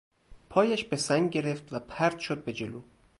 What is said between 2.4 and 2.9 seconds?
به جلو.